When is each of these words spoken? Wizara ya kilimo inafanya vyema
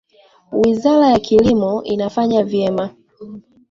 Wizara 0.51 1.07
ya 1.09 1.19
kilimo 1.19 1.83
inafanya 1.83 2.43
vyema 2.43 2.89